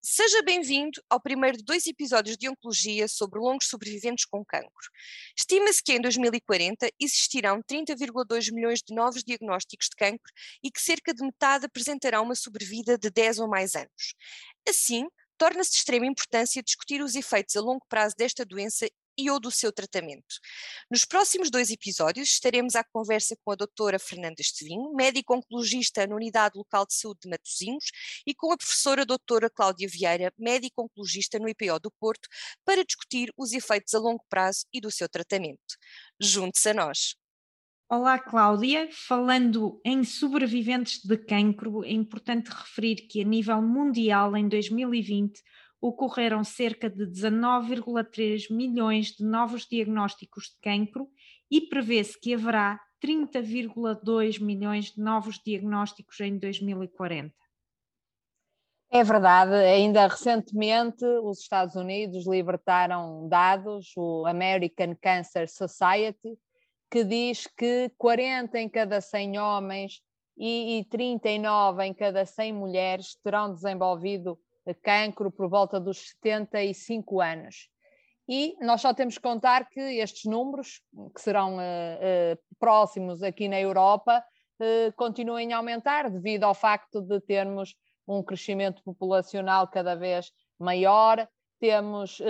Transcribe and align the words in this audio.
seja 0.00 0.42
bem-vindo 0.42 1.02
ao 1.08 1.20
primeiro 1.20 1.58
de 1.58 1.64
dois 1.64 1.86
episódios 1.86 2.36
de 2.36 2.48
Oncologia 2.48 3.08
sobre 3.08 3.38
longos 3.38 3.68
sobreviventes 3.68 4.24
com 4.24 4.44
cancro. 4.44 4.90
Estima-se 5.36 5.82
que 5.82 5.92
em 5.92 6.00
2040 6.00 6.88
existirão 7.00 7.60
30,2 7.62 8.52
milhões 8.52 8.80
de 8.82 8.94
novos 8.94 9.22
diagnósticos 9.24 9.88
de 9.88 9.96
cancro 9.96 10.32
e 10.62 10.70
que 10.70 10.80
cerca 10.80 11.12
de 11.12 11.22
metade 11.22 11.66
apresentarão 11.66 12.24
uma 12.24 12.34
sobrevida 12.34 12.96
de 12.96 13.10
10 13.10 13.40
ou 13.40 13.48
mais 13.48 13.74
anos. 13.74 14.14
Assim, 14.68 15.06
torna-se 15.36 15.70
de 15.70 15.76
extrema 15.78 16.06
importância 16.06 16.62
discutir 16.62 17.02
os 17.02 17.14
efeitos 17.14 17.56
a 17.56 17.60
longo 17.60 17.84
prazo 17.88 18.14
desta 18.16 18.44
doença 18.44 18.86
e 19.18 19.30
ou 19.30 19.40
do 19.40 19.50
seu 19.50 19.72
tratamento. 19.72 20.36
Nos 20.90 21.04
próximos 21.04 21.50
dois 21.50 21.70
episódios 21.70 22.28
estaremos 22.28 22.76
à 22.76 22.84
conversa 22.84 23.36
com 23.44 23.50
a 23.50 23.56
doutora 23.56 23.98
Fernanda 23.98 24.40
Estevinho, 24.40 24.94
médico 24.94 25.34
oncologista 25.34 26.06
na 26.06 26.14
Unidade 26.14 26.56
Local 26.56 26.86
de 26.86 26.94
Saúde 26.94 27.20
de 27.22 27.28
Matosinhos, 27.28 27.86
e 28.26 28.34
com 28.34 28.52
a 28.52 28.56
professora 28.56 29.04
doutora 29.04 29.50
Cláudia 29.50 29.88
Vieira, 29.90 30.32
médico 30.38 30.84
oncologista 30.84 31.38
no 31.38 31.48
IPO 31.48 31.80
do 31.80 31.90
Porto, 31.98 32.28
para 32.64 32.84
discutir 32.84 33.32
os 33.36 33.52
efeitos 33.52 33.92
a 33.94 33.98
longo 33.98 34.24
prazo 34.28 34.64
e 34.72 34.80
do 34.80 34.90
seu 34.90 35.08
tratamento. 35.08 35.76
Junte-se 36.20 36.68
a 36.68 36.74
nós. 36.74 37.16
Olá, 37.90 38.18
Cláudia. 38.18 38.86
Falando 38.92 39.80
em 39.82 40.04
sobreviventes 40.04 41.02
de 41.02 41.16
cancro, 41.16 41.82
é 41.82 41.90
importante 41.90 42.50
referir 42.50 42.96
que, 43.08 43.22
a 43.22 43.24
nível 43.24 43.62
mundial, 43.62 44.36
em 44.36 44.46
2020, 44.46 45.42
ocorreram 45.80 46.42
cerca 46.42 46.90
de 46.90 47.06
19,3 47.06 48.50
milhões 48.50 49.12
de 49.12 49.24
novos 49.24 49.66
diagnósticos 49.66 50.44
de 50.46 50.60
cancro 50.60 51.08
e 51.50 51.60
prevê-se 51.60 52.18
que 52.20 52.34
haverá 52.34 52.80
30,2 53.02 54.40
milhões 54.40 54.86
de 54.86 55.00
novos 55.00 55.40
diagnósticos 55.44 56.18
em 56.20 56.38
2040. 56.38 57.32
É 58.90 59.04
verdade, 59.04 59.54
ainda 59.54 60.06
recentemente 60.06 61.04
os 61.22 61.40
Estados 61.40 61.74
Unidos 61.74 62.26
libertaram 62.26 63.28
dados, 63.28 63.92
o 63.96 64.24
American 64.26 64.96
Cancer 64.96 65.46
Society, 65.46 66.38
que 66.90 67.04
diz 67.04 67.46
que 67.46 67.92
40 67.98 68.58
em 68.58 68.68
cada 68.68 69.00
100 69.00 69.38
homens 69.38 70.00
e, 70.38 70.78
e 70.78 70.84
39 70.86 71.84
em 71.84 71.92
cada 71.92 72.24
100 72.24 72.52
mulheres 72.54 73.14
terão 73.22 73.52
desenvolvido 73.52 74.38
cancro 74.74 75.30
por 75.30 75.48
volta 75.48 75.80
dos 75.80 76.10
75 76.10 77.20
anos. 77.20 77.68
E 78.28 78.56
nós 78.60 78.82
só 78.82 78.92
temos 78.92 79.16
que 79.16 79.22
contar 79.22 79.70
que 79.70 79.80
estes 79.80 80.30
números, 80.30 80.82
que 81.14 81.20
serão 81.20 81.56
uh, 81.56 81.60
uh, 81.60 82.38
próximos 82.58 83.22
aqui 83.22 83.48
na 83.48 83.58
Europa, 83.58 84.22
uh, 84.60 84.92
continuem 84.96 85.54
a 85.54 85.56
aumentar 85.56 86.10
devido 86.10 86.44
ao 86.44 86.54
facto 86.54 87.00
de 87.00 87.20
termos 87.22 87.74
um 88.06 88.22
crescimento 88.22 88.82
populacional 88.82 89.66
cada 89.66 89.94
vez 89.94 90.30
maior, 90.58 91.26
temos 91.60 92.22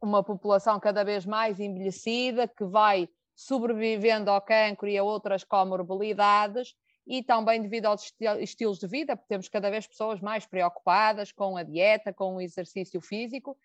uma 0.00 0.22
população 0.22 0.78
cada 0.78 1.02
vez 1.02 1.26
mais 1.26 1.58
envelhecida 1.58 2.46
que 2.46 2.64
vai 2.64 3.08
sobrevivendo 3.34 4.30
ao 4.30 4.40
cancro 4.40 4.88
e 4.88 4.96
a 4.96 5.02
outras 5.02 5.42
comorbilidades, 5.42 6.74
e 7.06 7.22
também 7.22 7.60
devido 7.60 7.86
aos 7.86 8.12
estilos 8.38 8.78
de 8.78 8.86
vida, 8.86 9.16
temos 9.28 9.48
cada 9.48 9.70
vez 9.70 9.86
pessoas 9.86 10.20
mais 10.20 10.46
preocupadas 10.46 11.32
com 11.32 11.56
a 11.56 11.62
dieta, 11.62 12.12
com 12.12 12.36
o 12.36 12.40
exercício 12.40 13.00
físico, 13.00 13.56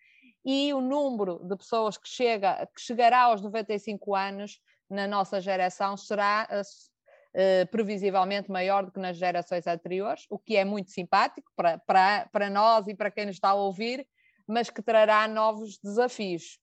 e 0.44 0.72
o 0.72 0.80
número 0.80 1.40
de 1.44 1.56
pessoas 1.56 1.96
que, 1.96 2.08
chega, 2.08 2.66
que 2.74 2.80
chegará 2.80 3.24
aos 3.24 3.42
95 3.42 4.14
anos 4.14 4.60
na 4.88 5.06
nossa 5.06 5.40
geração 5.40 5.96
será 5.96 6.48
uh, 6.50 7.66
previsivelmente 7.70 8.50
maior 8.50 8.84
do 8.84 8.92
que 8.92 9.00
nas 9.00 9.16
gerações 9.16 9.66
anteriores, 9.66 10.24
o 10.30 10.38
que 10.38 10.56
é 10.56 10.64
muito 10.64 10.90
simpático 10.90 11.52
para, 11.54 11.78
para, 11.78 12.28
para 12.32 12.50
nós 12.50 12.86
e 12.88 12.94
para 12.94 13.10
quem 13.10 13.26
nos 13.26 13.36
está 13.36 13.50
a 13.50 13.54
ouvir, 13.54 14.06
mas 14.46 14.70
que 14.70 14.82
trará 14.82 15.28
novos 15.28 15.78
desafios. 15.78 16.58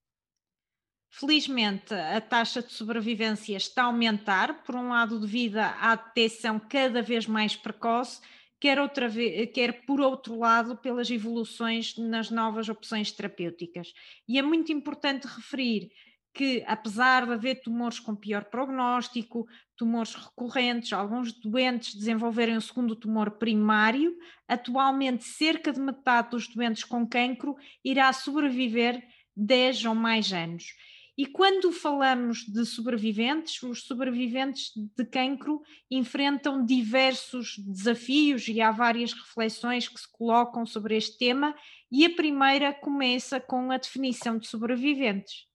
Felizmente, 1.18 1.94
a 1.94 2.20
taxa 2.20 2.62
de 2.62 2.74
sobrevivência 2.74 3.56
está 3.56 3.84
a 3.84 3.86
aumentar, 3.86 4.66
por 4.66 4.76
um 4.76 4.90
lado, 4.90 5.18
devido 5.18 5.60
à 5.60 5.96
detecção 5.96 6.60
cada 6.60 7.02
vez 7.02 7.26
mais 7.26 7.56
precoce, 7.56 8.20
quer, 8.60 8.82
outra 8.82 9.08
vez, 9.08 9.50
quer 9.54 9.86
por 9.86 10.02
outro 10.02 10.38
lado, 10.38 10.76
pelas 10.76 11.10
evoluções 11.10 11.98
nas 11.98 12.30
novas 12.30 12.68
opções 12.68 13.14
terapêuticas. 13.14 13.94
E 14.28 14.38
é 14.38 14.42
muito 14.42 14.74
importante 14.74 15.26
referir 15.26 15.90
que, 16.34 16.62
apesar 16.68 17.26
de 17.26 17.32
haver 17.32 17.62
tumores 17.62 17.98
com 17.98 18.14
pior 18.14 18.44
prognóstico, 18.44 19.48
tumores 19.78 20.16
recorrentes, 20.16 20.92
alguns 20.92 21.32
doentes 21.32 21.96
desenvolverem 21.96 22.58
o 22.58 22.62
segundo 22.62 22.94
tumor 22.94 23.32
primário, 23.38 24.14
atualmente 24.50 25.24
cerca 25.24 25.72
de 25.72 25.80
metade 25.80 26.32
dos 26.32 26.50
doentes 26.50 26.84
com 26.84 27.08
cancro 27.08 27.56
irá 27.86 28.12
sobreviver 28.12 29.02
10 29.34 29.86
ou 29.86 29.96
mais 29.96 30.34
anos. 30.34 30.76
E 31.18 31.26
quando 31.26 31.72
falamos 31.72 32.40
de 32.40 32.66
sobreviventes, 32.66 33.64
os 33.64 33.84
sobreviventes 33.84 34.72
de 34.76 35.06
cancro 35.06 35.62
enfrentam 35.90 36.66
diversos 36.66 37.58
desafios 37.60 38.48
e 38.50 38.60
há 38.60 38.70
várias 38.70 39.14
reflexões 39.14 39.88
que 39.88 40.00
se 40.00 40.12
colocam 40.12 40.66
sobre 40.66 40.98
este 40.98 41.18
tema, 41.18 41.56
e 41.90 42.06
a 42.06 42.14
primeira 42.14 42.74
começa 42.74 43.40
com 43.40 43.72
a 43.72 43.78
definição 43.78 44.38
de 44.38 44.48
sobreviventes. 44.48 45.48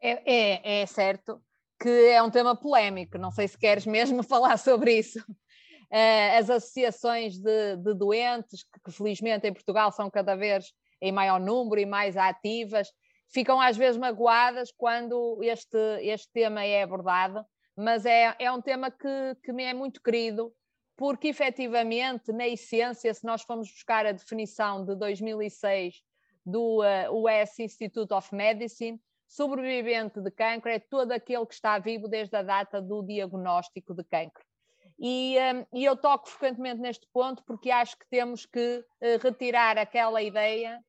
É, 0.00 0.22
é, 0.24 0.80
é 0.82 0.86
certo 0.86 1.40
que 1.80 1.88
é 1.88 2.20
um 2.20 2.30
tema 2.30 2.56
polémico, 2.56 3.16
não 3.18 3.30
sei 3.30 3.46
se 3.46 3.56
queres 3.56 3.86
mesmo 3.86 4.22
falar 4.24 4.56
sobre 4.56 4.98
isso. 4.98 5.24
Eh, 5.90 6.36
as 6.36 6.50
associações 6.50 7.38
de, 7.38 7.76
de 7.76 7.94
doentes, 7.94 8.64
que, 8.64 8.80
que 8.84 8.90
felizmente 8.90 9.46
em 9.46 9.52
Portugal 9.52 9.92
são 9.92 10.10
cada 10.10 10.34
vez 10.34 10.72
em 11.00 11.12
maior 11.12 11.38
número 11.40 11.80
e 11.80 11.86
mais 11.86 12.16
ativas, 12.16 12.88
ficam 13.28 13.60
às 13.60 13.76
vezes 13.76 13.96
magoadas 13.96 14.72
quando 14.72 15.38
este, 15.42 15.78
este 16.02 16.30
tema 16.32 16.64
é 16.64 16.82
abordado, 16.82 17.44
mas 17.76 18.04
é, 18.04 18.34
é 18.38 18.50
um 18.50 18.60
tema 18.60 18.90
que, 18.90 19.36
que 19.42 19.52
me 19.52 19.64
é 19.64 19.72
muito 19.72 20.02
querido, 20.02 20.52
porque 20.96 21.28
efetivamente, 21.28 22.32
na 22.32 22.48
essência, 22.48 23.14
se 23.14 23.24
nós 23.24 23.42
formos 23.42 23.70
buscar 23.70 24.04
a 24.04 24.12
definição 24.12 24.84
de 24.84 24.96
2006 24.96 26.02
do 26.44 26.80
uh, 26.80 26.82
eh, 26.82 27.10
US 27.10 27.58
Institute 27.60 28.12
of 28.12 28.34
Medicine, 28.34 29.00
sobrevivente 29.28 30.20
de 30.20 30.30
cancro 30.30 30.70
é 30.70 30.78
todo 30.80 31.12
aquele 31.12 31.46
que 31.46 31.54
está 31.54 31.78
vivo 31.78 32.08
desde 32.08 32.34
a 32.36 32.42
data 32.42 32.80
do 32.80 33.02
diagnóstico 33.02 33.94
de 33.94 34.02
cancro. 34.02 34.42
E, 34.98 35.36
um, 35.36 35.60
eh, 35.60 35.66
e 35.74 35.84
eu 35.84 35.96
toco 35.96 36.28
frequentemente 36.28 36.80
neste 36.80 37.06
ponto 37.12 37.44
porque 37.44 37.70
acho 37.70 37.96
que 37.96 38.08
temos 38.10 38.44
que 38.44 38.78
uh, 38.78 39.22
retirar 39.22 39.78
aquela 39.78 40.20
ideia 40.20 40.82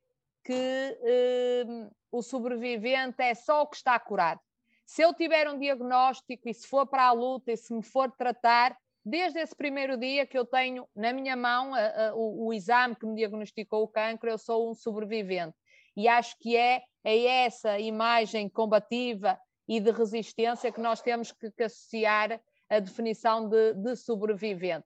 que 0.43 0.53
uh, 0.53 1.91
o 2.11 2.21
sobrevivente 2.21 3.21
é 3.21 3.33
só 3.33 3.63
o 3.63 3.67
que 3.67 3.77
está 3.77 3.99
curado. 3.99 4.39
Se 4.85 5.03
eu 5.03 5.13
tiver 5.13 5.47
um 5.47 5.59
diagnóstico 5.59 6.49
e 6.49 6.53
se 6.53 6.67
for 6.67 6.87
para 6.87 7.07
a 7.07 7.11
luta 7.11 7.51
e 7.51 7.57
se 7.57 7.73
me 7.73 7.83
for 7.83 8.11
tratar, 8.11 8.75
desde 9.05 9.39
esse 9.39 9.55
primeiro 9.55 9.97
dia 9.97 10.25
que 10.25 10.37
eu 10.37 10.45
tenho 10.45 10.87
na 10.95 11.13
minha 11.13 11.35
mão 11.35 11.73
a, 11.73 11.79
a, 11.79 12.15
o, 12.15 12.47
o, 12.47 12.53
exame 12.53 12.95
que 12.95 13.05
me 13.05 13.15
diagnosticou 13.15 13.83
o 13.83 13.87
cancro, 13.87 14.29
eu 14.29 14.37
sou 14.37 14.69
um 14.69 14.73
sobrevivente. 14.73 15.55
E 15.95 16.07
acho 16.07 16.35
que 16.39 16.55
é 16.57 16.81
a 17.05 17.09
essa 17.09 17.79
imagem 17.79 18.49
combativa 18.49 19.39
e 19.67 19.79
de 19.79 19.91
resistência 19.91 20.71
que 20.71 20.81
nós 20.81 21.01
temos 21.01 21.31
que, 21.31 21.51
que 21.51 21.63
associar 21.63 22.41
a 22.69 22.79
definição 22.79 23.47
de, 23.47 23.73
de 23.73 23.95
sobrevivente. 23.95 24.85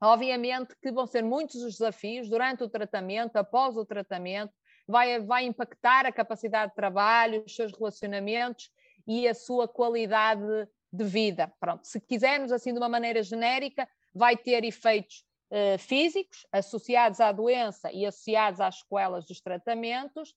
Obviamente 0.00 0.74
que 0.82 0.92
vão 0.92 1.06
ser 1.06 1.22
muitos 1.22 1.56
os 1.56 1.78
desafios 1.78 2.28
durante 2.28 2.62
o 2.62 2.68
tratamento, 2.68 3.36
após 3.36 3.76
o 3.76 3.84
tratamento, 3.84 4.52
vai, 4.86 5.20
vai 5.20 5.44
impactar 5.44 6.06
a 6.06 6.12
capacidade 6.12 6.70
de 6.70 6.76
trabalho, 6.76 7.42
os 7.44 7.54
seus 7.54 7.72
relacionamentos 7.72 8.70
e 9.06 9.26
a 9.26 9.34
sua 9.34 9.66
qualidade 9.66 10.68
de 10.92 11.04
vida. 11.04 11.52
Pronto, 11.58 11.86
se 11.86 12.00
quisermos 12.00 12.52
assim 12.52 12.72
de 12.72 12.78
uma 12.78 12.88
maneira 12.88 13.22
genérica, 13.22 13.88
vai 14.14 14.36
ter 14.36 14.64
efeitos 14.64 15.24
uh, 15.50 15.78
físicos 15.78 16.46
associados 16.52 17.20
à 17.20 17.32
doença 17.32 17.90
e 17.92 18.04
associados 18.06 18.60
às 18.60 18.80
sequelas 18.80 19.26
dos 19.26 19.40
tratamentos 19.40 20.34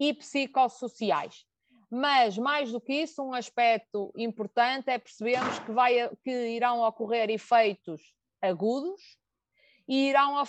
e 0.00 0.12
psicossociais. 0.12 1.44
Mas, 1.90 2.38
mais 2.38 2.72
do 2.72 2.80
que 2.80 2.94
isso, 2.94 3.22
um 3.22 3.34
aspecto 3.34 4.10
importante 4.16 4.88
é 4.88 4.98
percebermos 4.98 5.58
que, 5.58 5.72
vai, 5.72 6.10
que 6.24 6.30
irão 6.48 6.80
ocorrer 6.80 7.28
efeitos 7.28 8.00
agudos 8.42 9.00
e 9.88 10.08
irão 10.08 10.42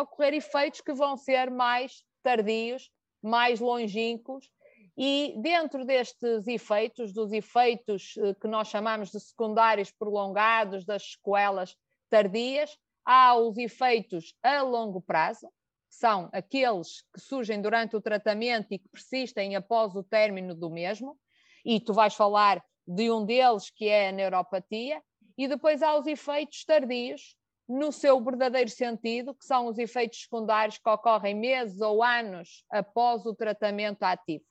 ocorrer 0.00 0.34
efeitos 0.34 0.80
que 0.80 0.92
vão 0.92 1.16
ser 1.16 1.50
mais 1.50 2.04
tardios, 2.22 2.90
mais 3.22 3.60
longínquos, 3.60 4.50
e 4.96 5.34
dentro 5.38 5.84
destes 5.84 6.46
efeitos, 6.46 7.12
dos 7.12 7.32
efeitos 7.32 8.14
eh, 8.18 8.34
que 8.34 8.46
nós 8.46 8.68
chamamos 8.68 9.10
de 9.10 9.20
secundários 9.20 9.90
prolongados 9.90 10.84
das 10.84 11.12
sequelas 11.12 11.76
tardias, 12.10 12.76
há 13.04 13.34
os 13.34 13.56
efeitos 13.56 14.34
a 14.42 14.62
longo 14.62 15.00
prazo, 15.00 15.48
que 15.88 15.96
são 15.96 16.28
aqueles 16.32 17.02
que 17.14 17.20
surgem 17.20 17.62
durante 17.62 17.96
o 17.96 18.00
tratamento 18.00 18.72
e 18.72 18.78
que 18.78 18.88
persistem 18.88 19.56
após 19.56 19.94
o 19.94 20.02
término 20.02 20.54
do 20.54 20.68
mesmo, 20.68 21.18
e 21.64 21.80
tu 21.80 21.92
vais 21.94 22.14
falar 22.14 22.62
de 22.86 23.10
um 23.10 23.24
deles 23.24 23.70
que 23.70 23.88
é 23.88 24.08
a 24.08 24.12
neuropatia, 24.12 25.02
e 25.38 25.48
depois 25.48 25.82
há 25.82 25.96
os 25.96 26.06
efeitos 26.06 26.64
tardios, 26.64 27.36
no 27.70 27.92
seu 27.92 28.20
verdadeiro 28.20 28.68
sentido, 28.68 29.32
que 29.32 29.44
são 29.44 29.68
os 29.68 29.78
efeitos 29.78 30.22
secundários 30.22 30.76
que 30.76 30.90
ocorrem 30.90 31.36
meses 31.36 31.80
ou 31.80 32.02
anos 32.02 32.64
após 32.68 33.24
o 33.24 33.32
tratamento 33.32 34.02
ativo, 34.02 34.44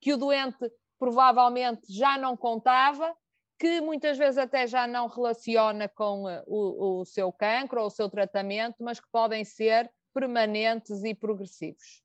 que 0.00 0.12
o 0.12 0.16
doente 0.16 0.58
provavelmente 0.98 1.82
já 1.88 2.18
não 2.18 2.36
contava, 2.36 3.14
que 3.60 3.80
muitas 3.80 4.18
vezes 4.18 4.38
até 4.38 4.66
já 4.66 4.88
não 4.88 5.06
relaciona 5.06 5.88
com 5.88 6.28
eh, 6.28 6.42
o, 6.48 7.00
o 7.00 7.04
seu 7.04 7.30
cancro 7.32 7.80
ou 7.80 7.86
o 7.86 7.90
seu 7.90 8.10
tratamento, 8.10 8.82
mas 8.82 8.98
que 8.98 9.06
podem 9.12 9.44
ser 9.44 9.88
permanentes 10.12 11.04
e 11.04 11.14
progressivos. 11.14 12.02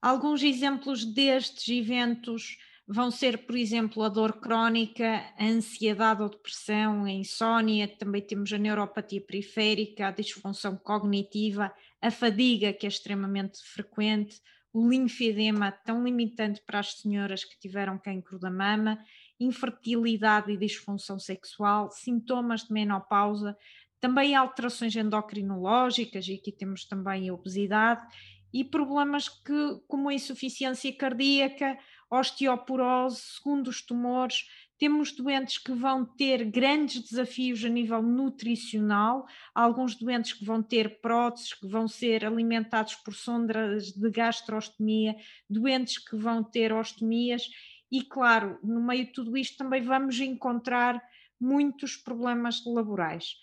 Alguns 0.00 0.44
exemplos 0.44 1.04
destes 1.04 1.68
eventos 1.68 2.56
vão 2.88 3.10
ser, 3.10 3.46
por 3.46 3.54
exemplo, 3.54 4.02
a 4.02 4.08
dor 4.08 4.40
crónica, 4.40 5.22
a 5.38 5.44
ansiedade 5.44 6.22
ou 6.22 6.30
depressão, 6.30 7.04
a 7.04 7.10
insónia, 7.10 7.86
também 7.86 8.22
temos 8.22 8.50
a 8.50 8.56
neuropatia 8.56 9.20
periférica, 9.20 10.08
a 10.08 10.10
disfunção 10.10 10.74
cognitiva, 10.74 11.70
a 12.00 12.10
fadiga, 12.10 12.72
que 12.72 12.86
é 12.86 12.88
extremamente 12.88 13.62
frequente, 13.62 14.40
o 14.72 14.88
linfedema, 14.88 15.70
tão 15.70 16.02
limitante 16.02 16.62
para 16.62 16.78
as 16.78 16.94
senhoras 16.94 17.44
que 17.44 17.58
tiveram 17.58 17.98
cancro 17.98 18.38
da 18.38 18.50
mama, 18.50 18.98
infertilidade 19.38 20.50
e 20.50 20.56
disfunção 20.56 21.18
sexual, 21.18 21.90
sintomas 21.90 22.62
de 22.62 22.72
menopausa, 22.72 23.54
também 24.00 24.34
alterações 24.34 24.96
endocrinológicas, 24.96 26.26
e 26.26 26.34
aqui 26.34 26.52
temos 26.52 26.86
também 26.86 27.28
a 27.28 27.34
obesidade, 27.34 28.02
e 28.52 28.64
problemas 28.64 29.28
que, 29.28 29.80
como 29.86 30.08
a 30.08 30.14
insuficiência 30.14 30.94
cardíaca, 30.96 31.78
osteoporose, 32.10 33.20
segundo 33.20 33.68
os 33.68 33.82
tumores, 33.82 34.44
temos 34.78 35.12
doentes 35.12 35.58
que 35.58 35.72
vão 35.72 36.04
ter 36.04 36.44
grandes 36.44 37.02
desafios 37.02 37.64
a 37.64 37.68
nível 37.68 38.00
nutricional, 38.00 39.26
alguns 39.54 39.96
doentes 39.96 40.32
que 40.32 40.44
vão 40.44 40.62
ter 40.62 41.00
próteses, 41.00 41.52
que 41.52 41.66
vão 41.66 41.88
ser 41.88 42.24
alimentados 42.24 42.94
por 42.94 43.12
sondas 43.12 43.92
de 43.92 44.10
gastrostomia, 44.10 45.16
doentes 45.50 45.98
que 45.98 46.16
vão 46.16 46.44
ter 46.44 46.72
ostomias, 46.72 47.48
e 47.90 48.02
claro, 48.02 48.58
no 48.62 48.80
meio 48.80 49.06
de 49.06 49.12
tudo 49.12 49.36
isto 49.36 49.56
também 49.56 49.82
vamos 49.82 50.20
encontrar 50.20 51.02
muitos 51.40 51.96
problemas 51.96 52.62
laborais. 52.64 53.34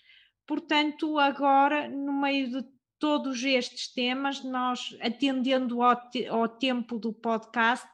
Portanto, 0.46 1.18
agora, 1.18 1.88
no 1.88 2.12
meio 2.12 2.48
de 2.50 2.75
todos 2.98 3.42
estes 3.42 3.92
temas, 3.92 4.42
nós, 4.42 4.96
atendendo 5.00 5.82
ao, 5.82 6.10
te 6.10 6.26
ao 6.26 6.48
tempo 6.48 6.98
do 6.98 7.12
podcast, 7.12 7.86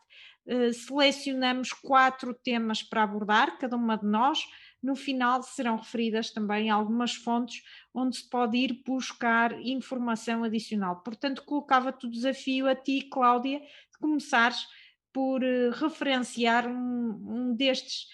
eh, 0.46 0.72
selecionamos 0.72 1.72
quatro 1.72 2.34
temas 2.34 2.82
para 2.82 3.02
abordar, 3.02 3.58
cada 3.58 3.76
uma 3.76 3.96
de 3.96 4.06
nós. 4.06 4.44
No 4.82 4.96
final 4.96 5.42
serão 5.42 5.76
referidas 5.76 6.30
também 6.30 6.68
algumas 6.68 7.14
fontes 7.14 7.62
onde 7.94 8.16
se 8.16 8.28
pode 8.28 8.56
ir 8.58 8.82
buscar 8.84 9.52
informação 9.60 10.42
adicional. 10.42 11.02
Portanto, 11.02 11.44
colocava-te 11.44 12.06
o 12.06 12.10
desafio 12.10 12.68
a 12.68 12.74
ti, 12.74 13.02
Cláudia, 13.02 13.60
de 13.60 13.98
começares 14.00 14.66
por 15.12 15.42
uh, 15.42 15.70
referenciar 15.70 16.66
um, 16.66 16.72
um, 16.72 17.54
destes 17.54 18.08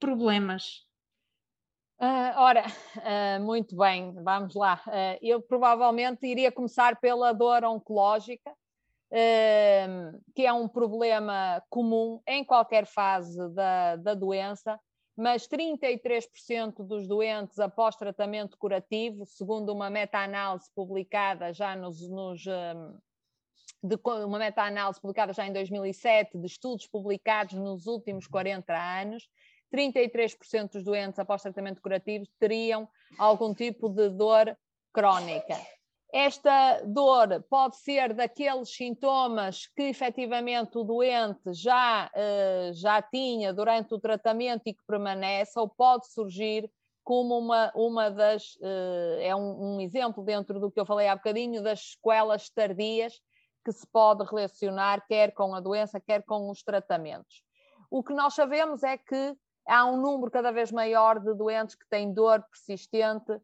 problemas. 0.00 0.87
Uh, 2.00 2.30
ora, 2.36 2.64
uh, 2.96 3.44
muito 3.44 3.76
bem, 3.76 4.12
vamos 4.22 4.54
lá. 4.54 4.80
eu 5.20 5.42
provavelmente 5.42 6.24
iria 6.26 6.52
começar 6.52 7.00
pela 7.00 7.32
dor 7.32 7.64
oncológica, 7.64 8.52
que 10.34 10.46
é 10.46 10.52
um 10.52 10.68
problema 10.68 11.60
comum 11.68 12.20
em 12.26 12.44
qualquer 12.44 12.86
fase 12.86 13.48
da, 13.52 13.96
da 13.96 14.14
doença, 14.14 14.78
mas 15.16 15.48
33% 15.48 16.86
dos 16.86 17.08
doentes 17.08 17.58
após 17.58 17.96
tratamento 17.96 18.56
curativo, 18.58 19.26
segundo 19.26 19.72
uma 19.72 19.90
meta-análise 19.90 20.70
publicada 20.74 21.52
já 21.52 21.74
nos, 21.74 22.08
nos 22.08 22.44
de 23.82 23.96
uma 24.04 24.38
meta-análise 24.38 25.00
publicada 25.00 25.32
já 25.32 25.46
em 25.46 25.52
2007, 25.52 26.38
de 26.38 26.46
estudos 26.46 26.86
publicados 26.86 27.54
nos 27.54 27.86
últimos 27.86 28.26
40 28.26 28.72
anos, 28.72 29.28
33% 29.72 30.72
dos 30.72 30.84
doentes 30.84 31.18
após 31.18 31.42
tratamento 31.42 31.80
curativo 31.80 32.24
teriam 32.38 32.88
algum 33.18 33.54
tipo 33.54 33.88
de 33.88 34.08
dor 34.10 34.56
crónica. 34.92 35.56
Esta 36.12 36.80
dor 36.86 37.44
pode 37.50 37.76
ser 37.76 38.14
daqueles 38.14 38.74
sintomas 38.74 39.66
que 39.76 39.82
efetivamente 39.82 40.78
o 40.78 40.82
doente 40.82 41.52
já, 41.52 42.10
uh, 42.14 42.72
já 42.72 43.02
tinha 43.02 43.52
durante 43.52 43.94
o 43.94 44.00
tratamento 44.00 44.62
e 44.66 44.72
que 44.72 44.82
permanece, 44.86 45.58
ou 45.58 45.68
pode 45.68 46.10
surgir 46.10 46.70
como 47.04 47.38
uma, 47.38 47.70
uma 47.74 48.10
das, 48.10 48.54
uh, 48.56 49.20
é 49.20 49.36
um, 49.36 49.76
um, 49.76 49.80
exemplo 49.80 50.24
dentro 50.24 50.58
do 50.58 50.70
que 50.70 50.80
eu 50.80 50.86
falei 50.86 51.08
há 51.08 51.16
bocadinho, 51.16 51.62
das 51.62 51.92
sequelas 51.92 52.48
tardias 52.48 53.20
que 53.62 53.72
se 53.72 53.86
pode 53.86 54.24
relacionar 54.24 55.06
quer 55.06 55.32
com 55.32 55.54
a 55.54 55.60
doença, 55.60 56.00
quer 56.00 56.22
com 56.22 56.50
os 56.50 56.62
tratamentos. 56.62 57.42
O 57.90 58.02
que 58.02 58.14
nós 58.14 58.34
sabemos 58.34 58.82
é 58.82 58.96
que 58.96 59.36
há 59.68 59.84
um 59.86 60.00
número 60.00 60.30
cada 60.30 60.50
vez 60.50 60.72
maior 60.72 61.20
de 61.20 61.34
doentes 61.34 61.74
que 61.74 61.88
têm 61.88 62.12
dor 62.12 62.42
persistente 62.42 63.40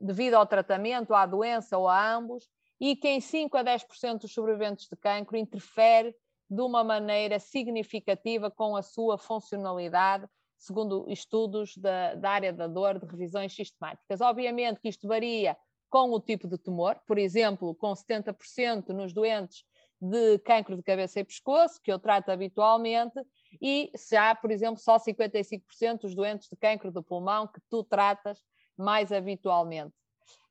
devido 0.00 0.34
ao 0.34 0.46
tratamento, 0.46 1.14
à 1.14 1.24
doença 1.24 1.78
ou 1.78 1.88
a 1.88 2.12
ambos, 2.12 2.48
e 2.80 2.96
que 2.96 3.08
em 3.08 3.20
5 3.20 3.56
a 3.56 3.64
10% 3.64 4.20
dos 4.20 4.32
sobreviventes 4.32 4.88
de 4.88 4.96
cancro 4.96 5.36
interfere 5.36 6.14
de 6.48 6.60
uma 6.62 6.82
maneira 6.82 7.38
significativa 7.38 8.50
com 8.50 8.74
a 8.74 8.82
sua 8.82 9.16
funcionalidade, 9.16 10.26
segundo 10.58 11.06
estudos 11.08 11.76
da, 11.76 12.14
da 12.16 12.30
área 12.30 12.52
da 12.52 12.66
dor 12.66 12.98
de 12.98 13.06
revisões 13.06 13.54
sistemáticas. 13.54 14.20
Obviamente 14.20 14.80
que 14.80 14.88
isto 14.88 15.06
varia 15.06 15.56
com 15.88 16.10
o 16.10 16.20
tipo 16.20 16.48
de 16.48 16.58
tumor, 16.58 16.98
por 17.06 17.18
exemplo, 17.18 17.74
com 17.74 17.92
70% 17.92 18.88
nos 18.88 19.12
doentes 19.12 19.64
de 20.00 20.38
cancro 20.38 20.76
de 20.76 20.82
cabeça 20.82 21.20
e 21.20 21.24
pescoço, 21.24 21.80
que 21.82 21.92
eu 21.92 21.98
trato 21.98 22.30
habitualmente, 22.30 23.20
e 23.60 23.90
se 23.94 24.16
há, 24.16 24.34
por 24.34 24.50
exemplo, 24.50 24.78
só 24.78 24.98
55% 24.98 26.00
dos 26.00 26.14
doentes 26.14 26.48
de 26.48 26.56
cancro 26.56 26.90
do 26.90 27.02
pulmão 27.02 27.46
que 27.46 27.60
tu 27.68 27.82
tratas 27.84 28.42
mais 28.76 29.12
habitualmente. 29.12 29.94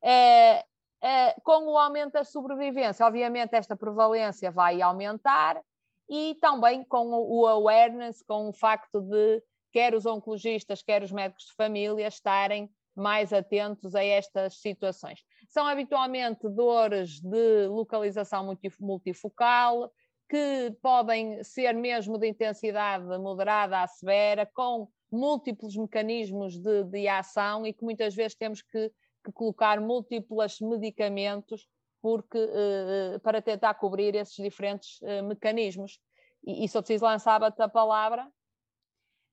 É, 0.01 0.65
é, 1.01 1.33
com 1.43 1.65
o 1.65 1.77
aumento 1.77 2.13
da 2.13 2.23
sobrevivência, 2.23 3.05
obviamente 3.05 3.55
esta 3.55 3.75
prevalência 3.75 4.51
vai 4.51 4.81
aumentar 4.81 5.61
e 6.09 6.35
também 6.41 6.83
com 6.83 7.07
o 7.11 7.47
awareness, 7.47 8.21
com 8.23 8.49
o 8.49 8.53
facto 8.53 8.99
de 9.01 9.41
quer 9.71 9.93
os 9.93 10.05
oncologistas, 10.05 10.81
quer 10.81 11.03
os 11.03 11.11
médicos 11.11 11.45
de 11.45 11.53
família 11.53 12.07
estarem 12.07 12.69
mais 12.95 13.31
atentos 13.31 13.95
a 13.95 14.03
estas 14.03 14.59
situações. 14.59 15.23
São 15.47 15.65
habitualmente 15.65 16.49
dores 16.49 17.21
de 17.21 17.67
localização 17.67 18.55
multifocal, 18.79 19.91
que 20.29 20.77
podem 20.81 21.43
ser 21.43 21.73
mesmo 21.73 22.17
de 22.19 22.27
intensidade 22.27 23.05
moderada 23.17 23.81
a 23.81 23.87
severa, 23.87 24.45
com 24.45 24.87
múltiplos 25.11 25.75
mecanismos 25.75 26.57
de, 26.57 26.83
de 26.83 27.07
ação 27.07 27.65
e 27.65 27.73
que 27.73 27.83
muitas 27.83 28.13
vezes 28.13 28.35
temos 28.35 28.61
que, 28.61 28.91
que 29.25 29.31
colocar 29.31 29.81
múltiplos 29.81 30.61
medicamentos 30.61 31.67
porque, 32.01 32.37
uh, 32.37 33.19
para 33.21 33.41
tentar 33.41 33.73
cobrir 33.73 34.15
esses 34.15 34.35
diferentes 34.35 35.01
uh, 35.01 35.23
mecanismos. 35.27 35.99
E, 36.45 36.63
e 36.63 36.65
eu 36.65 36.81
preciso 36.81 37.03
lançar-te 37.03 37.61
a 37.61 37.67
palavra. 37.67 38.27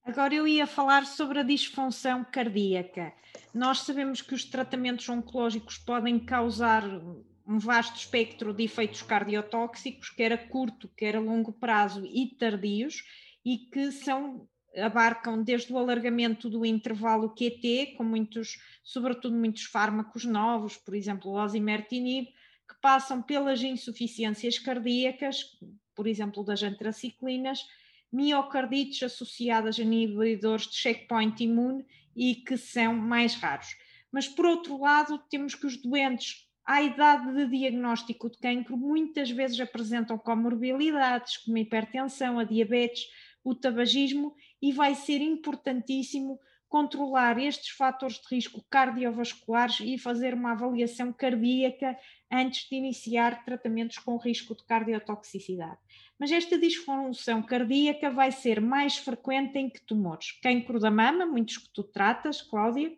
Agora 0.03 0.35
eu 0.35 0.47
ia 0.47 0.67
falar 0.67 1.05
sobre 1.05 1.41
a 1.41 1.43
disfunção 1.43 2.25
cardíaca. 2.25 3.13
Nós 3.53 3.81
sabemos 3.81 4.23
que 4.23 4.35
os 4.35 4.45
tratamentos 4.45 5.09
oncológicos 5.09 5.79
podem 5.79 6.19
causar 6.19 6.83
um 7.47 7.59
vasto 7.59 7.97
espectro 7.97 8.53
de 8.53 8.65
efeitos 8.65 9.03
cardiotóxicos, 9.03 10.11
quer 10.11 10.33
a 10.33 10.39
curto, 10.39 10.89
quer 10.97 11.17
a 11.17 11.21
longo 11.21 11.53
prazo 11.53 12.05
e 12.05 12.35
tardios, 12.37 13.05
e 13.45 13.59
que 13.59 13.93
são 13.93 14.49
abarcam 14.77 15.43
desde 15.43 15.73
o 15.73 15.79
alargamento 15.79 16.51
do 16.51 16.65
intervalo 16.67 17.31
QT, 17.31 17.95
com 17.97 18.05
muitos, 18.05 18.59
sobretudo 18.85 19.35
muitos 19.35 19.65
fármacos 19.65 20.25
novos, 20.25 20.77
por 20.77 20.95
exemplo, 20.95 21.31
o 21.31 21.43
osimertinib, 21.43 22.27
que 22.27 22.81
passam 22.83 23.23
pelas 23.23 23.63
insuficiências 23.63 24.59
cardíacas, 24.59 25.57
por 25.95 26.07
exemplo, 26.07 26.45
das 26.45 26.63
antraciclinas, 26.63 27.61
miocardites 28.13 29.03
associadas 29.05 29.79
a 29.79 29.83
inibidores 29.83 30.67
de 30.67 30.75
checkpoint 30.75 31.43
imune 31.43 31.87
e 32.15 32.35
que 32.35 32.57
são 32.57 32.95
mais 32.95 33.35
raros. 33.35 33.69
Mas, 34.13 34.29
por 34.29 34.47
outro 34.47 34.79
lado, 34.79 35.19
temos 35.31 35.55
que 35.55 35.67
os 35.67 35.77
doentes 35.77 36.46
à 36.67 36.83
idade 36.83 37.33
de 37.33 37.47
diagnóstico 37.47 38.29
de 38.29 38.39
cancro 38.39 38.77
muitas 38.77 39.31
vezes 39.31 39.61
apresentam 39.61 40.19
comorbilidades 40.19 41.37
como 41.39 41.57
a 41.57 41.61
hipertensão, 41.61 42.39
a 42.39 42.45
diabetes, 42.45 43.07
o 43.45 43.55
tabagismo 43.55 44.35
e 44.61 44.73
vai 44.73 44.97
ser 44.97 45.21
importantíssimo 45.21 46.41
controlar 46.69 47.39
estes 47.39 47.71
fatores 47.71 48.17
de 48.17 48.35
risco 48.35 48.65
cardiovasculares 48.69 49.79
e 49.81 49.97
fazer 49.97 50.35
uma 50.35 50.53
avaliação 50.53 51.13
cardíaca 51.13 51.97
antes 52.31 52.69
de 52.69 52.75
iniciar 52.75 53.45
tratamentos 53.45 53.99
com 53.99 54.17
risco 54.17 54.55
de 54.55 54.65
cardiotoxicidade. 54.65 55.79
Mas 56.19 56.33
esta 56.33 56.59
disfunção 56.59 57.41
cardíaca 57.41 58.11
vai 58.11 58.33
ser 58.33 58.61
mais 58.61 58.97
frequente 58.97 59.57
em 59.57 59.71
que 59.71 59.81
tumores? 59.81 60.33
Cancro 60.43 60.81
da 60.81 60.91
mama, 60.91 61.25
muitos 61.25 61.59
que 61.59 61.71
tu 61.73 61.85
tratas, 61.85 62.43
Cláudia, 62.43 62.93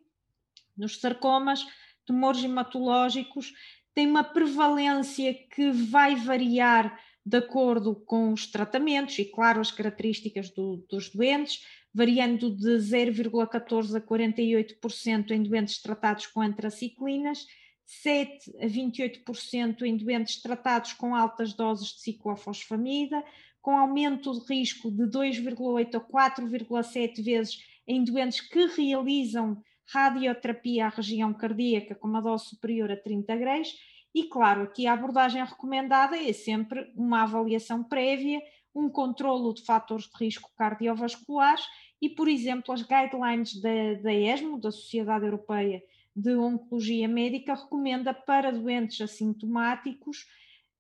nos 0.77 0.99
sarcomas, 0.99 1.67
tumores 2.09 2.43
hematológicos, 2.43 3.53
tem 3.95 4.07
uma 4.07 4.25
prevalência 4.25 5.35
que 5.55 5.71
vai 5.71 6.17
variar 6.17 6.99
de 7.25 7.37
acordo 7.37 7.95
com 7.95 8.33
os 8.33 8.47
tratamentos 8.47 9.19
e, 9.19 9.27
claro, 9.27 9.61
as 9.61 9.71
características 9.71 10.49
do, 10.51 10.85
dos 10.91 11.11
doentes, 11.11 11.61
variando 11.93 12.51
de 12.51 12.79
0,14% 12.79 13.95
a 13.95 14.01
48% 14.01 15.31
em 15.33 15.43
doentes 15.43 15.83
tratados 15.83 16.27
com 16.27 16.41
antraciclinas, 16.41 17.47
7 17.85 18.57
a 18.61 18.67
28% 18.67 19.83
em 19.83 19.97
doentes 19.97 20.41
tratados 20.41 20.95
com 20.95 21.15
altas 21.15 21.53
doses 21.53 21.89
de 21.89 22.01
ciclofosfamida, 22.01 23.23
com 23.61 23.77
aumento 23.77 24.33
de 24.33 24.55
risco 24.55 24.91
de 24.91 25.05
2,8 25.05 25.97
a 25.97 26.01
4,7 26.01 27.23
vezes 27.23 27.59
em 27.87 28.03
doentes 28.03 28.41
que 28.41 28.67
realizam 28.67 29.63
radioterapia 29.93 30.87
à 30.87 30.89
região 30.89 31.33
cardíaca 31.33 31.95
com 31.95 32.09
uma 32.09 32.21
dose 32.21 32.47
superior 32.47 32.91
a 32.91 32.97
30 32.97 33.37
graus 33.37 33.75
e, 34.15 34.25
claro, 34.25 34.63
aqui 34.63 34.87
a 34.87 34.95
abordagem 34.95 35.45
recomendada 35.45 36.17
é 36.17 36.33
sempre 36.33 36.91
uma 36.97 37.23
avaliação 37.23 37.85
prévia, 37.85 38.41
um 38.75 38.89
controlo 38.89 39.53
de 39.53 39.65
fatores 39.65 40.07
de 40.07 40.25
risco 40.25 40.51
cardiovasculares 40.57 41.65
e, 42.01 42.09
por 42.09 42.29
exemplo, 42.29 42.73
as 42.73 42.83
guidelines 42.83 43.61
da, 43.61 43.95
da 44.03 44.13
ESMO, 44.13 44.59
da 44.59 44.71
Sociedade 44.71 45.25
Europeia 45.25 45.83
de 46.15 46.35
Oncologia 46.35 47.07
Médica, 47.09 47.55
recomenda 47.55 48.13
para 48.13 48.51
doentes 48.51 49.01
assintomáticos 49.01 50.27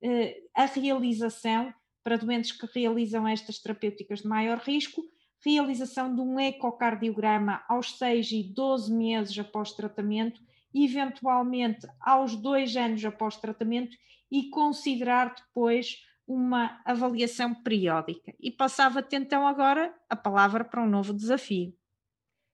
eh, 0.03 0.43
a 0.55 0.65
realização, 0.65 1.73
para 2.03 2.17
doentes 2.17 2.53
que 2.53 2.67
realizam 2.75 3.27
estas 3.27 3.59
terapêuticas 3.59 4.23
de 4.23 4.29
maior 4.29 4.59
risco, 4.59 5.03
realização 5.45 6.14
de 6.14 6.21
um 6.21 6.38
ecocardiograma 6.38 7.62
aos 7.68 7.97
6 7.99 8.33
e 8.33 8.42
12 8.42 8.92
meses 8.92 9.38
após 9.38 9.73
tratamento 9.73 10.40
eventualmente 10.75 11.87
aos 12.00 12.37
dois 12.37 12.76
anos 12.76 13.04
após 13.04 13.37
tratamento 13.37 13.97
e 14.30 14.50
considerar 14.50 15.35
depois 15.35 16.04
uma 16.26 16.80
avaliação 16.85 17.54
periódica. 17.62 18.35
E 18.38 18.50
passava-te 18.50 19.16
então 19.16 19.47
agora 19.47 19.95
a 20.09 20.14
palavra 20.14 20.64
para 20.64 20.83
um 20.83 20.88
novo 20.88 21.14
desafio. 21.14 21.73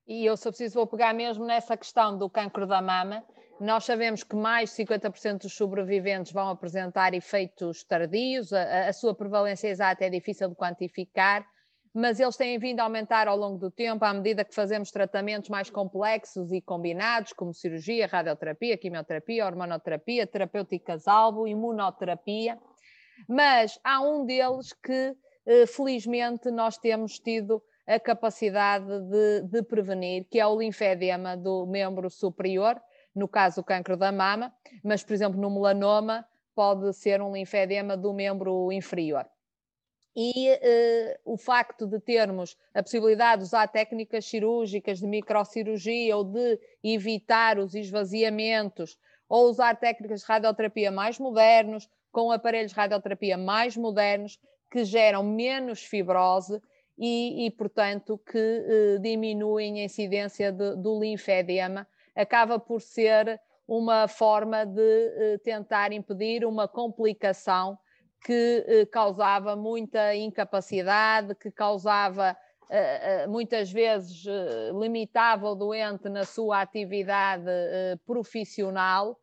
E 0.06 0.24
eu, 0.24 0.36
se 0.36 0.46
eu 0.46 0.52
preciso, 0.52 0.74
vou 0.74 0.86
pegar 0.86 1.12
mesmo 1.12 1.44
nessa 1.44 1.76
questão 1.76 2.16
do 2.16 2.30
cancro 2.30 2.66
da 2.66 2.80
mama. 2.80 3.24
Nós 3.60 3.84
sabemos 3.84 4.22
que 4.22 4.36
mais 4.36 4.70
de 4.70 4.84
50% 4.84 5.42
dos 5.42 5.54
sobreviventes 5.54 6.32
vão 6.32 6.50
apresentar 6.50 7.14
efeitos 7.14 7.82
tardios, 7.82 8.52
a, 8.52 8.88
a 8.88 8.92
sua 8.92 9.14
prevalência 9.14 9.68
exata 9.68 10.04
é 10.04 10.10
difícil 10.10 10.50
de 10.50 10.56
quantificar, 10.56 11.46
mas 11.94 12.18
eles 12.18 12.36
têm 12.36 12.58
vindo 12.58 12.80
a 12.80 12.82
aumentar 12.82 13.28
ao 13.28 13.36
longo 13.36 13.56
do 13.56 13.70
tempo 13.70 14.04
à 14.04 14.12
medida 14.12 14.44
que 14.44 14.52
fazemos 14.52 14.90
tratamentos 14.90 15.48
mais 15.48 15.70
complexos 15.70 16.50
e 16.50 16.60
combinados, 16.60 17.32
como 17.32 17.54
cirurgia, 17.54 18.08
radioterapia, 18.08 18.76
quimioterapia, 18.76 19.46
hormonoterapia, 19.46 20.26
terapêuticas 20.26 21.06
alvo, 21.06 21.46
imunoterapia. 21.46 22.58
Mas 23.28 23.78
há 23.84 24.00
um 24.00 24.26
deles 24.26 24.72
que, 24.72 25.16
eh, 25.46 25.66
felizmente, 25.66 26.50
nós 26.50 26.76
temos 26.76 27.20
tido 27.20 27.62
a 27.86 28.00
capacidade 28.00 29.00
de, 29.08 29.42
de 29.42 29.62
prevenir, 29.62 30.26
que 30.28 30.40
é 30.40 30.46
o 30.46 30.58
linfedema 30.58 31.36
do 31.36 31.64
membro 31.64 32.10
superior, 32.10 32.80
no 33.14 33.28
caso 33.28 33.60
o 33.60 33.64
cancro 33.64 33.96
da 33.96 34.10
mama, 34.10 34.52
mas, 34.82 35.04
por 35.04 35.12
exemplo, 35.12 35.40
no 35.40 35.48
melanoma 35.48 36.26
pode 36.56 36.92
ser 36.92 37.22
um 37.22 37.32
linfedema 37.32 37.96
do 37.96 38.12
membro 38.12 38.72
inferior 38.72 39.24
e 40.16 40.50
uh, 40.52 41.33
o 41.33 41.37
facto 41.37 41.87
de 41.87 41.99
termos 41.99 42.56
a 42.73 42.83
possibilidade 42.83 43.40
de 43.40 43.47
usar 43.47 43.66
técnicas 43.66 44.25
cirúrgicas 44.25 45.00
de 45.00 45.06
microcirurgia 45.06 46.16
ou 46.16 46.25
de 46.25 46.61
evitar 46.83 47.59
os 47.59 47.75
esvaziamentos 47.75 48.97
ou 49.28 49.49
usar 49.49 49.75
técnicas 49.76 50.21
de 50.21 50.26
radioterapia 50.26 50.92
mais 50.92 51.18
modernos, 51.18 51.88
com 52.12 52.30
aparelhos 52.30 52.71
de 52.71 52.76
radioterapia 52.76 53.37
mais 53.37 53.76
modernos, 53.76 54.38
que 54.71 54.85
geram 54.85 55.23
menos 55.23 55.83
fibrose 55.83 56.61
e, 56.97 57.47
e 57.47 57.50
portanto, 57.50 58.18
que 58.18 58.38
uh, 58.38 59.00
diminuem 59.00 59.80
a 59.80 59.85
incidência 59.85 60.52
de, 60.52 60.76
do 60.76 61.00
linfedema, 61.00 61.87
acaba 62.14 62.59
por 62.59 62.80
ser 62.80 63.40
uma 63.66 64.06
forma 64.06 64.64
de 64.64 64.80
uh, 64.80 65.38
tentar 65.42 65.92
impedir 65.92 66.44
uma 66.44 66.68
complicação 66.68 67.76
que 68.24 68.64
eh, 68.66 68.86
causava 68.86 69.54
muita 69.54 70.16
incapacidade, 70.16 71.34
que 71.34 71.50
causava 71.50 72.34
eh, 72.70 73.24
eh, 73.24 73.26
muitas 73.26 73.70
vezes 73.70 74.24
limitava 74.80 75.50
o 75.50 75.54
doente 75.54 76.08
na 76.08 76.24
sua 76.24 76.62
atividade 76.62 77.44
profissional. 78.06 79.20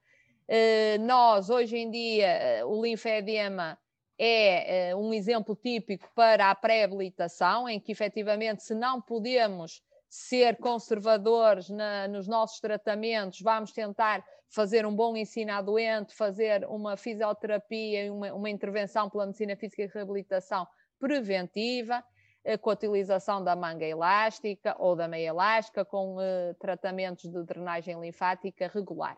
Nós, 0.99 1.49
hoje 1.49 1.77
em 1.77 1.89
dia, 1.89 2.61
o 2.67 2.83
linfedema 2.83 3.77
é 4.19 4.93
um 4.95 5.13
exemplo 5.13 5.55
típico 5.55 6.09
para 6.13 6.51
a 6.51 6.55
pré-habilitação, 6.55 7.69
em 7.69 7.79
que 7.79 7.93
efetivamente, 7.93 8.61
se 8.61 8.75
não 8.75 9.01
podemos 9.01 9.81
ser 10.11 10.57
conservadores 10.57 11.69
na, 11.69 12.05
nos 12.05 12.27
nossos 12.27 12.59
tratamentos, 12.59 13.39
vamos 13.39 13.71
tentar 13.71 14.21
fazer 14.49 14.85
um 14.85 14.93
bom 14.93 15.15
ensino 15.15 15.53
à 15.53 15.61
doente, 15.61 16.13
fazer 16.13 16.65
uma 16.65 16.97
fisioterapia 16.97 18.07
e 18.07 18.09
uma, 18.09 18.33
uma 18.33 18.49
intervenção 18.49 19.09
pela 19.09 19.25
medicina 19.25 19.55
física 19.55 19.83
e 19.83 19.87
reabilitação 19.87 20.67
preventiva, 20.99 22.03
eh, 22.43 22.57
com 22.57 22.69
a 22.69 22.73
utilização 22.73 23.41
da 23.41 23.55
manga 23.55 23.85
elástica 23.85 24.75
ou 24.77 24.97
da 24.97 25.07
meia 25.07 25.29
elástica, 25.29 25.85
com 25.85 26.19
eh, 26.19 26.53
tratamentos 26.59 27.31
de 27.31 27.43
drenagem 27.45 27.97
linfática 27.97 28.67
regular. 28.67 29.17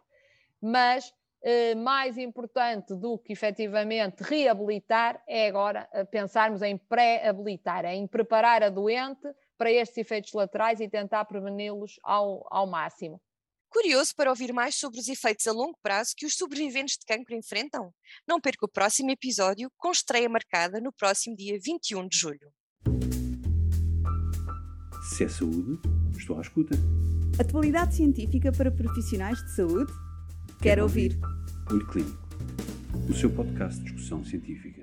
Mas 0.62 1.12
eh, 1.41 1.73
mais 1.73 2.19
importante 2.19 2.93
do 2.93 3.17
que 3.17 3.33
efetivamente 3.33 4.21
reabilitar 4.21 5.23
é 5.27 5.47
agora 5.47 5.89
pensarmos 6.12 6.62
em 6.62 6.77
pré-habilitar, 6.77 7.83
em 7.85 8.05
preparar 8.05 8.62
a 8.62 8.69
doente 8.69 9.27
para 9.57 9.72
estes 9.72 9.98
efeitos 9.98 10.33
laterais 10.33 10.79
e 10.79 10.89
tentar 10.89 11.25
preveni-los 11.25 12.00
ao, 12.03 12.45
ao 12.50 12.67
máximo. 12.67 13.22
Curioso 13.69 14.13
para 14.15 14.29
ouvir 14.29 14.53
mais 14.53 14.75
sobre 14.75 15.00
os 15.00 15.07
efeitos 15.07 15.48
a 15.48 15.51
longo 15.51 15.75
prazo 15.81 16.13
que 16.15 16.27
os 16.27 16.36
sobreviventes 16.36 16.95
de 16.95 17.05
cancro 17.07 17.36
enfrentam? 17.36 17.91
Não 18.27 18.39
perca 18.39 18.65
o 18.65 18.69
próximo 18.69 19.10
episódio, 19.10 19.72
com 19.77 19.91
estreia 19.91 20.29
marcada 20.29 20.79
no 20.79 20.93
próximo 20.93 21.36
dia 21.36 21.57
21 21.60 22.07
de 22.07 22.17
julho. 22.17 22.53
Se 25.10 25.24
é 25.24 25.27
saúde, 25.27 25.79
estou 26.15 26.38
à 26.38 26.41
escuta. 26.41 26.75
Atualidade 27.39 27.95
científica 27.95 28.51
para 28.51 28.72
profissionais 28.72 29.39
de 29.43 29.55
saúde? 29.55 29.91
Quero, 29.91 30.60
Quero 30.62 30.83
ouvir. 30.83 31.13
ouvir. 31.13 31.72
Olho 31.72 31.88
Clínico, 31.88 32.27
o 33.10 33.13
seu 33.13 33.29
podcast 33.33 33.79
de 33.79 33.86
discussão 33.86 34.24
científica. 34.24 34.82